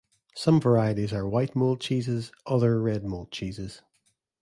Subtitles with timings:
[0.33, 3.83] Some varieties are white mold cheeses, others red mold cheeses.